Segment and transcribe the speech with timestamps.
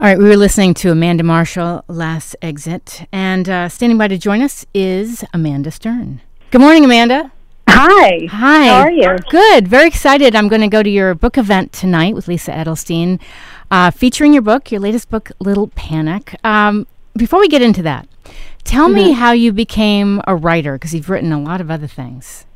[0.00, 4.16] All right, we were listening to Amanda Marshall, Last Exit, and uh, standing by to
[4.16, 6.22] join us is Amanda Stern.
[6.50, 7.30] Good morning, Amanda.
[7.68, 8.26] Hi.
[8.30, 8.66] Hi.
[8.68, 9.18] How are you?
[9.28, 9.68] Good.
[9.68, 10.34] Very excited.
[10.34, 13.20] I'm going to go to your book event tonight with Lisa Edelstein,
[13.70, 16.34] uh, featuring your book, your latest book, Little Panic.
[16.42, 18.08] Um, before we get into that,
[18.64, 18.94] tell mm-hmm.
[18.94, 22.46] me how you became a writer, because you've written a lot of other things.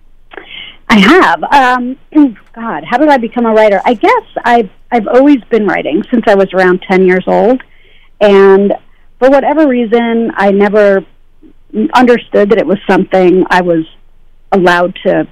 [0.94, 1.42] I have.
[1.44, 1.96] Um,
[2.52, 3.80] God, how did I become a writer?
[3.84, 7.62] I guess I've I've always been writing since I was around ten years old,
[8.20, 8.72] and
[9.18, 11.04] for whatever reason, I never
[11.92, 13.84] understood that it was something I was
[14.52, 15.26] allowed to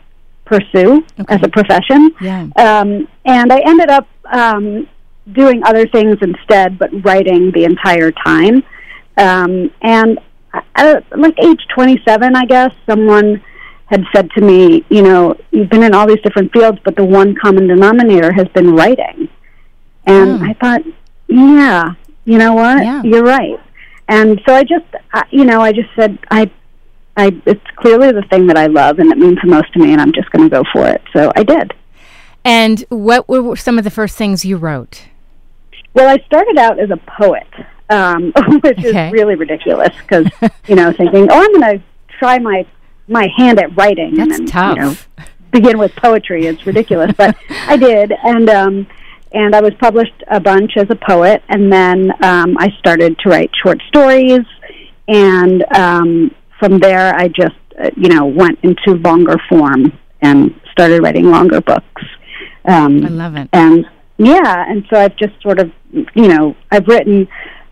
[0.44, 1.34] pursue okay.
[1.34, 2.10] as a profession.
[2.20, 2.48] Yeah.
[2.56, 4.88] Um, and I ended up um,
[5.30, 8.64] doing other things instead, but writing the entire time.
[9.16, 10.18] Um, and
[10.74, 13.42] at like age 27, I guess, someone
[13.92, 17.04] had said to me, you know, you've been in all these different fields, but the
[17.04, 19.28] one common denominator has been writing.
[20.06, 20.48] And mm.
[20.48, 20.80] I thought,
[21.28, 21.92] yeah,
[22.24, 22.82] you know what?
[22.82, 23.02] Yeah.
[23.02, 23.60] You're right.
[24.08, 26.50] And so I just, I, you know, I just said, I,
[27.18, 29.92] I, it's clearly the thing that I love and it means the most to me,
[29.92, 31.02] and I'm just going to go for it.
[31.12, 31.74] So I did.
[32.46, 35.04] And what were some of the first things you wrote?
[35.92, 37.46] Well, I started out as a poet,
[37.90, 39.08] um, which okay.
[39.08, 40.26] is really ridiculous because,
[40.66, 41.84] you know, thinking, oh, I'm going to
[42.18, 42.66] try my
[43.08, 44.76] my hand at writing That's and then tough.
[44.76, 44.96] you know
[45.50, 46.46] begin with poetry.
[46.46, 48.12] It's ridiculous but i did.
[48.24, 48.86] And um
[49.32, 51.42] and i was published a bunch as a poet.
[51.48, 54.40] And then um i started to write short stories.
[55.08, 59.92] And um from there i just uh, you know went into longer form
[60.22, 62.02] and started writing longer books.
[62.64, 63.48] Um i love it.
[63.52, 63.84] and
[64.18, 64.64] yeah.
[64.68, 65.70] And so i've just sort of
[66.14, 67.28] you know i've written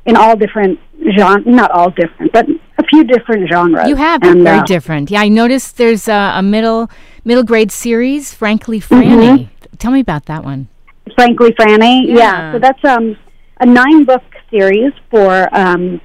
[0.06, 0.78] in all different
[1.18, 2.46] genre not all different but
[2.90, 3.88] few different genres.
[3.88, 5.10] You have and, very uh, different.
[5.10, 6.90] Yeah, I noticed there's a, a, middle
[7.24, 9.46] middle grade series, Frankly Franny.
[9.46, 9.76] Mm-hmm.
[9.78, 10.68] Tell me about that one.
[11.14, 12.06] Frankly Franny.
[12.06, 12.16] Yeah.
[12.16, 12.52] yeah.
[12.52, 13.16] So that's um
[13.60, 16.00] a nine book series for um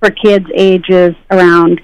[0.00, 1.80] for kids ages around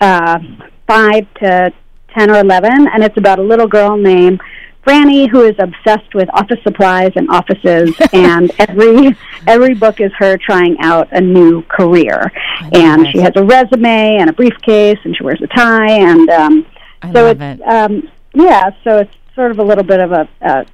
[0.00, 0.38] uh
[0.86, 1.72] five to
[2.16, 4.40] ten or eleven, and it's about a little girl named
[4.86, 9.16] Franny, who is obsessed with office supplies and offices, and every
[9.46, 12.32] every book is her trying out a new career.
[12.72, 16.66] And she has a resume and a briefcase, and she wears a tie, and um,
[17.12, 17.60] so it's it.
[17.62, 20.66] um, yeah, so it's sort of a little bit of a, a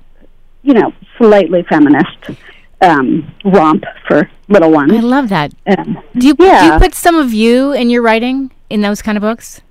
[0.62, 2.30] you know slightly feminist
[2.82, 4.92] um, romp for little ones.
[4.92, 5.54] I love that.
[5.66, 6.60] Um, do you yeah.
[6.60, 9.62] do you put some of you in your writing in those kind of books?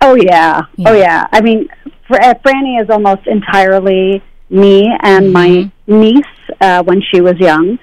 [0.00, 0.62] Oh yeah.
[0.76, 0.88] yeah.
[0.88, 1.28] Oh yeah.
[1.32, 1.68] I mean,
[2.08, 5.32] Franny is almost entirely me and mm-hmm.
[5.32, 6.24] my niece
[6.60, 7.78] uh, when she was young.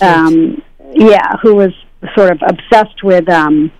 [0.00, 0.62] Um,
[0.94, 1.72] yeah, who was
[2.16, 3.70] sort of obsessed with um,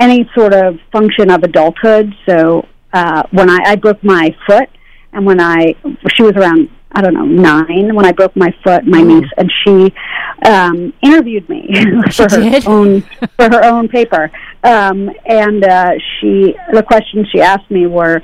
[0.00, 2.14] any sort of function of adulthood.
[2.26, 4.68] So uh, when I, I broke my foot,
[5.12, 5.74] and when I
[6.14, 9.52] she was around I don't know nine when I broke my foot, my niece, and
[9.64, 9.92] she
[10.46, 11.68] um, interviewed me
[12.12, 12.66] for her did?
[12.66, 13.00] own
[13.36, 14.30] for her own paper.
[14.62, 18.22] Um, and uh, she the questions she asked me were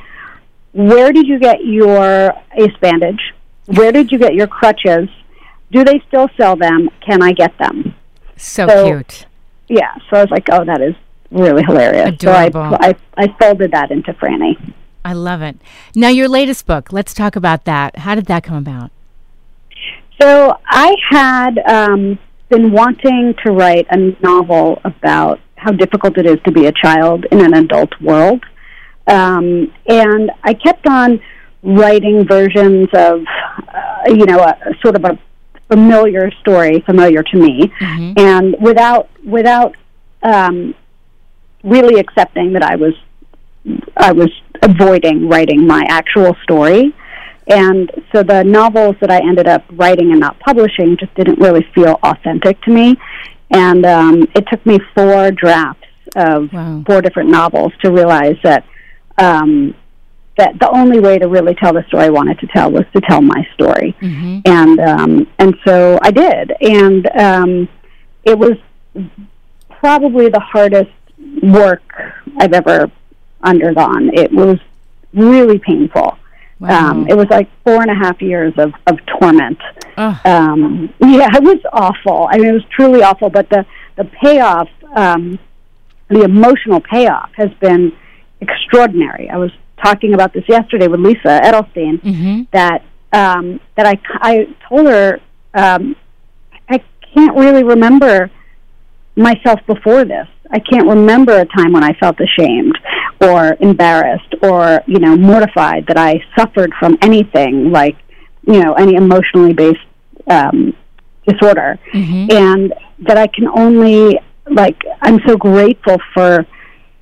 [0.72, 3.20] where did you get your ace bandage?
[3.66, 5.08] Where did you get your crutches?
[5.70, 6.88] Do they still sell them?
[7.06, 7.94] Can I get them?
[8.36, 9.26] So, so cute.
[9.68, 9.94] Yeah.
[10.08, 10.94] So I was like, oh, that is
[11.30, 12.08] really hilarious.
[12.08, 12.70] Adorable.
[12.70, 14.74] So I, I, I folded that into Franny.
[15.04, 15.56] I love it.
[15.94, 17.98] Now, your latest book, let's talk about that.
[17.98, 18.90] How did that come about?
[20.20, 22.18] So I had um,
[22.50, 27.24] been wanting to write a novel about how difficult it is to be a child
[27.30, 28.44] in an adult world.
[29.10, 31.20] Um, and I kept on
[31.62, 35.18] writing versions of, uh, you know, a, sort of a
[35.68, 38.12] familiar story, familiar to me, mm-hmm.
[38.16, 39.76] and without without
[40.22, 40.74] um,
[41.62, 42.94] really accepting that I was
[43.96, 44.30] I was
[44.62, 46.94] avoiding writing my actual story.
[47.46, 51.66] And so the novels that I ended up writing and not publishing just didn't really
[51.74, 52.96] feel authentic to me.
[53.50, 56.82] And um, it took me four drafts of wow.
[56.86, 58.64] four different novels to realize that
[59.20, 59.74] um,
[60.36, 63.00] that the only way to really tell the story I wanted to tell was to
[63.02, 64.40] tell my story, mm-hmm.
[64.44, 67.68] and um, and so I did, and um,
[68.24, 68.56] it was
[69.68, 70.90] probably the hardest
[71.42, 71.82] work
[72.38, 72.90] I've ever
[73.42, 74.10] undergone.
[74.14, 74.58] It was
[75.12, 76.16] really painful.
[76.58, 76.90] Wow.
[76.90, 79.58] Um, it was like four and a half years of, of torment.
[79.96, 82.28] Um, yeah, it was awful.
[82.30, 83.30] I mean, it was truly awful.
[83.30, 83.66] But the
[83.96, 85.38] the payoff, um,
[86.08, 87.92] the emotional payoff, has been
[88.40, 89.28] extraordinary.
[89.28, 89.50] I was
[89.82, 92.42] talking about this yesterday with Lisa Edelstein mm-hmm.
[92.52, 92.82] that
[93.12, 95.20] um, that I I told her
[95.54, 95.96] um,
[96.68, 96.82] I
[97.14, 98.30] can't really remember
[99.16, 100.26] myself before this.
[100.50, 102.76] I can't remember a time when I felt ashamed
[103.20, 107.96] or embarrassed or you know mortified that I suffered from anything like
[108.46, 109.78] you know any emotionally based
[110.28, 110.74] um,
[111.26, 112.30] disorder, mm-hmm.
[112.30, 114.18] and that I can only
[114.50, 116.46] like I'm so grateful for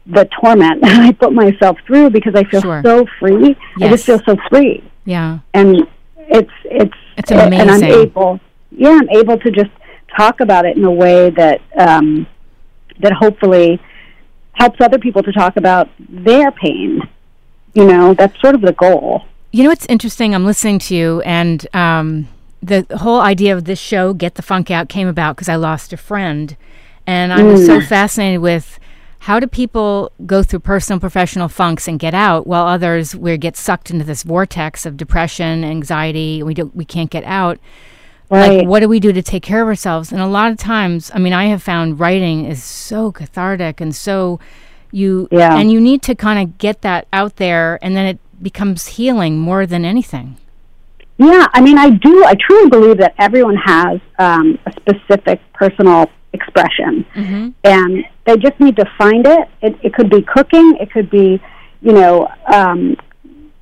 [0.08, 2.82] the torment that I put myself through because I feel sure.
[2.82, 3.56] so free.
[3.76, 3.87] Yes.
[3.87, 4.82] I just feel so free.
[5.05, 7.60] Yeah, and it's it's it's amazing.
[7.60, 8.40] And I'm able,
[8.70, 9.70] yeah, I'm able to just
[10.16, 12.26] talk about it in a way that um,
[13.00, 13.81] that hopefully
[14.52, 17.00] helps other people to talk about their pain.
[17.75, 19.25] You know, that's sort of the goal.
[19.52, 20.34] You know, it's interesting.
[20.34, 22.28] I'm listening to you, and um,
[22.62, 25.93] the whole idea of this show, Get the Funk Out, came about because I lost
[25.93, 26.56] a friend.
[27.06, 27.87] And I was so mm.
[27.87, 28.78] fascinated with
[29.20, 33.56] how do people go through personal professional funks and get out while others we get
[33.56, 37.59] sucked into this vortex of depression anxiety we do we can't get out
[38.31, 38.59] right.
[38.59, 41.11] like what do we do to take care of ourselves and a lot of times
[41.15, 44.38] i mean i have found writing is so cathartic and so
[44.91, 45.59] you yeah.
[45.59, 49.38] and you need to kind of get that out there and then it becomes healing
[49.38, 50.37] more than anything
[51.19, 52.25] yeah, I mean, I do.
[52.25, 57.48] I truly believe that everyone has um, a specific personal expression, mm-hmm.
[57.64, 59.48] and they just need to find it.
[59.62, 59.76] it.
[59.82, 60.76] It could be cooking.
[60.80, 61.40] It could be,
[61.80, 62.96] you know, um,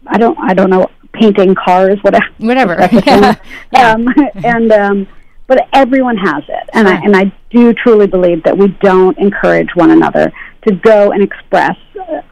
[0.07, 2.27] I don't, I don't know, painting cars, whatever.
[2.39, 2.77] Whatever.
[2.93, 3.35] yeah.
[3.73, 3.93] yeah.
[3.93, 4.09] Um,
[4.45, 5.09] and um,
[5.47, 9.69] but everyone has it, and I and I do truly believe that we don't encourage
[9.75, 10.33] one another
[10.67, 11.77] to go and express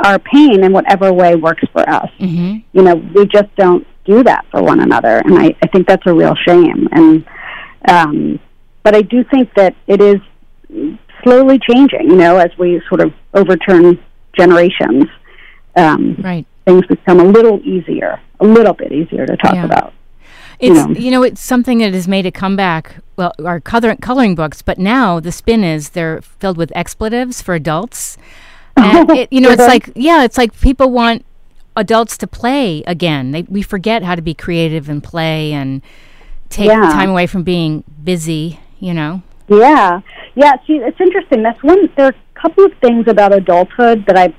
[0.04, 2.10] our pain in whatever way works for us.
[2.18, 2.58] Mm-hmm.
[2.72, 6.06] You know, we just don't do that for one another, and I, I think that's
[6.06, 6.88] a real shame.
[6.92, 7.24] And
[7.88, 8.40] um,
[8.84, 10.20] but I do think that it is
[11.24, 12.10] slowly changing.
[12.10, 13.98] You know, as we sort of overturn
[14.38, 15.06] generations,
[15.74, 16.46] um, right?
[16.64, 19.64] Things become a little easier, a little bit easier to talk yeah.
[19.64, 19.92] about.
[20.60, 21.00] It's you know.
[21.00, 21.22] you know.
[21.22, 23.02] it's something that has made a comeback.
[23.16, 27.54] Well, our color, coloring books, but now the spin is they're filled with expletives for
[27.54, 28.16] adults.
[28.76, 31.24] And it, you know, it's like yeah, it's like people want
[31.76, 33.30] adults to play again.
[33.30, 35.80] They, we forget how to be creative and play and
[36.48, 36.90] take yeah.
[36.90, 39.22] time away from being busy, you know?
[39.48, 40.00] Yeah.
[40.34, 41.42] Yeah, see, it's interesting.
[41.42, 44.34] That's one, there are a couple of things about adulthood that I've,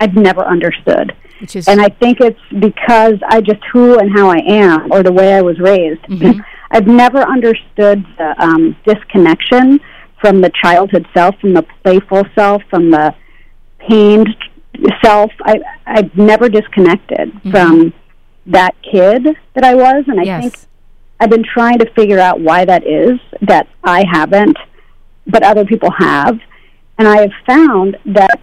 [0.00, 1.14] I've never understood.
[1.40, 5.04] Which is and I think it's because I just who and how I am or
[5.04, 6.02] the way I was raised.
[6.02, 6.40] Mm-hmm.
[6.72, 9.80] I've never understood the um, disconnection
[10.20, 13.14] from the childhood self, from the playful self, from the
[13.78, 14.28] pained
[15.02, 15.30] self.
[15.44, 17.50] I I've never disconnected mm-hmm.
[17.52, 17.94] from
[18.46, 20.42] that kid that I was, and I yes.
[20.42, 20.67] think
[21.20, 24.56] I've been trying to figure out why that is that I haven't,
[25.26, 26.38] but other people have,
[26.96, 28.40] and I have found that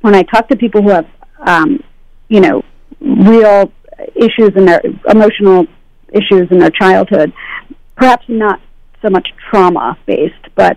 [0.00, 1.06] when I talk to people who have,
[1.46, 1.82] um,
[2.28, 2.62] you know,
[3.00, 3.72] real
[4.14, 5.66] issues in their emotional
[6.12, 7.32] issues in their childhood,
[7.96, 8.60] perhaps not
[9.02, 10.76] so much trauma based, but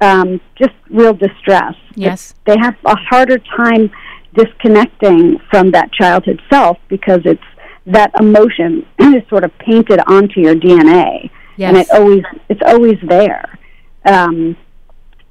[0.00, 1.74] um, just real distress.
[1.94, 3.90] Yes, they have a harder time
[4.34, 7.42] disconnecting from that childhood self because it's
[7.86, 11.68] that emotion is sort of painted onto your DNA, yes.
[11.68, 13.58] and it always it's always there.
[14.04, 14.56] Um,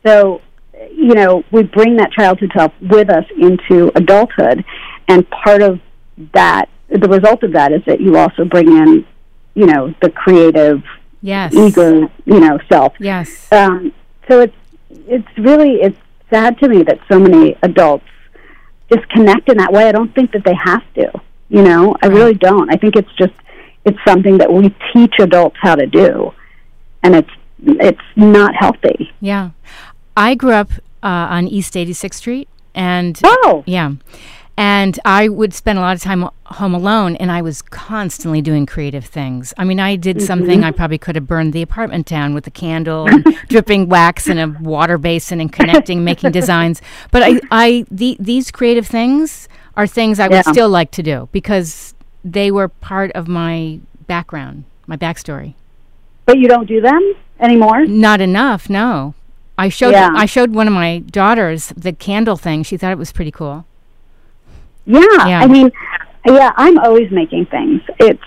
[0.06, 0.42] so,
[0.92, 4.64] you know, we bring that childhood self with us into adulthood,
[5.08, 5.80] and part of
[6.34, 9.06] that, the result of that, is that you also bring in,
[9.54, 10.84] you know, the creative,
[11.22, 12.94] yes, ego, you know, self.
[13.00, 13.52] Yes.
[13.52, 13.94] Um,
[14.28, 14.56] so it's
[15.08, 15.98] it's really it's
[16.30, 18.06] sad to me that so many adults
[18.90, 19.88] disconnect in that way.
[19.88, 21.12] I don't think that they have to.
[21.56, 22.70] You know, I really don't.
[22.70, 23.32] I think it's just
[23.86, 26.34] it's something that we teach adults how to do,
[27.02, 27.30] and it's
[27.66, 29.14] it's not healthy.
[29.22, 29.52] Yeah,
[30.18, 30.70] I grew up
[31.02, 33.94] uh, on East 86th Street, and oh, yeah,
[34.58, 38.66] and I would spend a lot of time home alone, and I was constantly doing
[38.66, 39.54] creative things.
[39.58, 40.26] I mean, I did mm-hmm.
[40.26, 44.28] something I probably could have burned the apartment down with a candle, and dripping wax
[44.28, 46.82] in a water basin, and connecting, making designs.
[47.12, 50.38] But I, I, the, these creative things are things I yeah.
[50.38, 55.54] would still like to do because they were part of my background, my backstory.
[56.26, 57.86] But you don't do them anymore.
[57.86, 58.70] Not enough.
[58.70, 59.14] No,
[59.58, 59.92] I showed.
[59.92, 60.12] Yeah.
[60.16, 62.64] I showed one of my daughters the candle thing.
[62.64, 63.66] She thought it was pretty cool.
[64.86, 65.40] Yeah, yeah.
[65.40, 65.72] I mean,
[66.26, 67.82] yeah, I'm always making things.
[68.00, 68.24] It's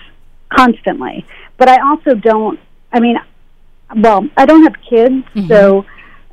[0.49, 1.25] constantly.
[1.57, 2.59] But I also don't,
[2.91, 3.17] I mean,
[3.95, 5.47] well, I don't have kids, mm-hmm.
[5.47, 5.85] so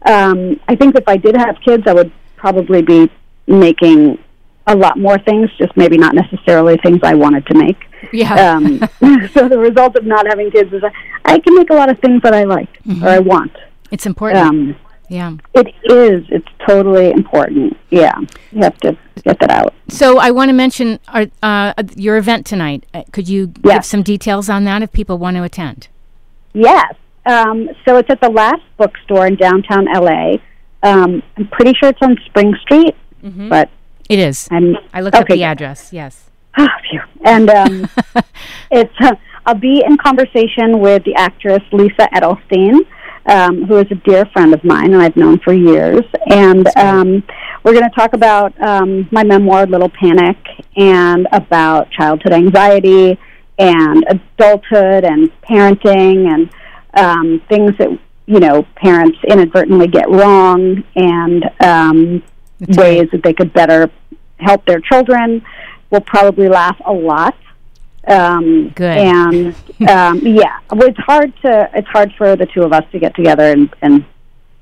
[0.05, 3.11] um, I think if I did have kids, I would probably be
[3.47, 4.19] making
[4.67, 7.79] a lot more things, just maybe not necessarily things I wanted to make.
[8.13, 8.35] Yeah.
[8.35, 8.79] Um,
[9.33, 10.83] so the result of not having kids is
[11.25, 13.05] I can make a lot of things that I like mm-hmm.
[13.05, 13.53] or I want.
[13.91, 14.45] It's important.
[14.45, 14.77] Um,
[15.09, 15.37] yeah.
[15.55, 16.27] It is.
[16.31, 17.77] It's totally important.
[17.91, 18.15] Yeah.
[18.51, 19.73] You have to get that out.
[19.89, 22.85] So I want to mention our, uh, your event tonight.
[22.93, 23.77] Uh, could you yes.
[23.77, 25.89] give some details on that if people want to attend?
[26.53, 26.95] Yes.
[27.25, 30.37] Um, so it's at the Last Bookstore in downtown LA.
[30.83, 33.49] Um, I'm pretty sure it's on Spring Street, mm-hmm.
[33.49, 33.69] but
[34.09, 34.49] it is.
[34.51, 35.23] I'm, I looked okay.
[35.23, 35.93] up the address.
[35.93, 36.31] Yes.
[36.59, 37.01] Oh, phew.
[37.25, 37.89] And um,
[38.71, 42.81] it's uh, I'll be in conversation with the actress Lisa Edelstein,
[43.27, 46.03] um, who is a dear friend of mine and I've known for years.
[46.27, 47.23] And um,
[47.63, 50.37] we're going to talk about um, my memoir, Little Panic,
[50.77, 53.19] and about childhood anxiety
[53.59, 56.51] and adulthood and parenting and
[56.95, 57.89] um, things that
[58.27, 62.23] you know parents inadvertently get wrong and um,
[62.61, 63.91] ways that they could better
[64.39, 65.45] help their children.
[65.91, 67.37] We'll probably laugh a lot.
[68.07, 68.99] Um, Good.
[68.99, 69.55] And
[69.89, 73.51] um, yeah, it's hard to it's hard for the two of us to get together
[73.53, 74.05] and, and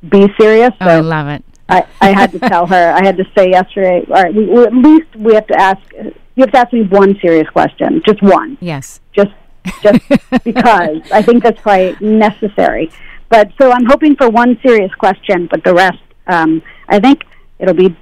[0.09, 0.71] be serious.
[0.81, 1.45] So oh, I love it.
[1.69, 2.93] I, I had to tell her.
[2.93, 4.05] I had to say yesterday.
[4.09, 5.81] All right, we, we, at least we have to ask.
[5.93, 8.59] You have to ask me one serious question, just one.
[8.61, 9.01] Yes.
[9.13, 9.33] Just
[9.83, 10.01] just
[10.45, 12.91] because I think that's quite necessary.
[13.29, 17.25] But so I'm hoping for one serious question, but the rest, um, I think
[17.59, 17.97] it'll be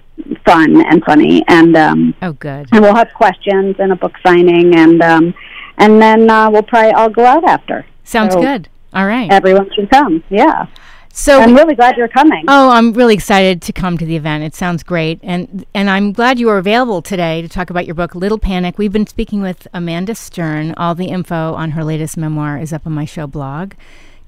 [0.44, 1.44] fun and funny.
[1.48, 2.68] And um, oh, good.
[2.72, 5.34] And we'll have questions and a book signing, and um,
[5.78, 7.84] and then uh, we'll probably all go out after.
[8.04, 8.68] Sounds so good.
[8.92, 9.30] All right.
[9.30, 10.22] Everyone should come.
[10.28, 10.66] Yeah.
[11.14, 12.46] So I'm really glad you're coming.
[12.48, 14.44] Oh, I'm really excited to come to the event.
[14.44, 17.94] It sounds great, and and I'm glad you are available today to talk about your
[17.94, 18.78] book, Little Panic.
[18.78, 20.72] We've been speaking with Amanda Stern.
[20.78, 23.74] All the info on her latest memoir is up on my show blog,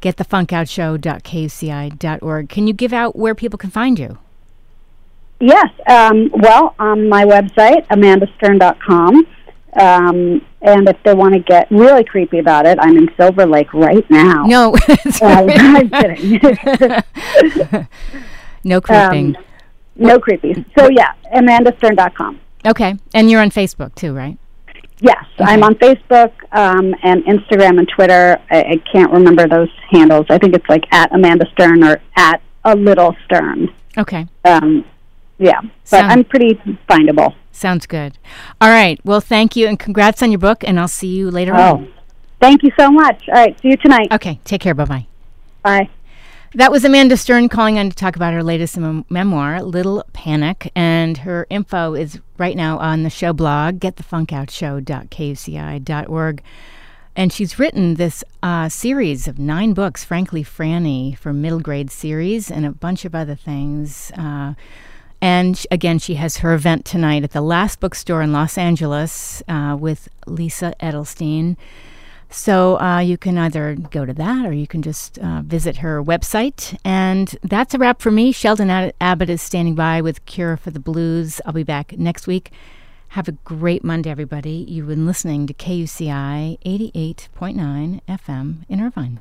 [0.03, 2.49] getthefunkoutshow.kuci.org.
[2.51, 4.19] Can you give out where people can find you?
[5.41, 5.69] Yes.
[5.89, 9.27] Um, well, on my website, amandastern.com.
[9.75, 13.73] Um, and if they want to get really creepy about it, I'm in Silver Lake
[13.75, 14.45] right now.
[14.47, 16.41] No, uh, I'm kidding.
[18.65, 19.37] no creeping.
[19.37, 19.45] Um,
[19.97, 20.65] no creepy.
[20.79, 22.41] So yeah, amandastern.com.
[22.67, 24.39] Okay, and you're on Facebook too, right?
[25.01, 25.45] Yes, okay.
[25.53, 28.39] I'm on Facebook um, and Instagram and Twitter.
[28.51, 30.27] I, I, can't remember those handles.
[30.31, 33.75] I think it's like at Amanda Stern or at a little Stern.
[33.99, 34.27] Okay.
[34.45, 34.85] Um,
[35.39, 36.55] yeah, but Sound- I'm pretty
[36.89, 37.35] findable.
[37.53, 38.19] Sounds good.
[38.61, 38.99] All right.
[39.05, 41.77] Well, thank you and congrats on your book, and I'll see you later oh.
[41.77, 41.93] on.
[42.41, 43.29] Thank you so much.
[43.29, 43.59] All right.
[43.61, 44.09] See you tonight.
[44.13, 44.41] Okay.
[44.45, 44.75] Take care.
[44.75, 45.07] Bye bye.
[45.63, 45.89] Bye.
[46.57, 50.71] That was Amanda Stern calling on to talk about her latest mem- memoir, Little Panic,
[50.77, 56.43] and her info is right now on the show blog, getthefunkoutshow.kuci.org.
[57.17, 62.51] And she's written this uh, series of nine books, Frankly Franny, for middle grade series,
[62.51, 64.13] and a bunch of other things.
[64.17, 64.55] Uh,
[65.25, 69.43] and sh- again, she has her event tonight at the Last Bookstore in Los Angeles
[69.49, 71.57] uh, with Lisa Edelstein.
[72.29, 76.05] So uh, you can either go to that or you can just uh, visit her
[76.05, 76.79] website.
[76.85, 78.33] And that's a wrap for me.
[78.33, 81.41] Sheldon Abbott is standing by with Cure for the Blues.
[81.47, 82.53] I'll be back next week.
[83.09, 84.67] Have a great Monday, everybody.
[84.69, 89.21] You've been listening to KUCI 88.9 FM in Irvine.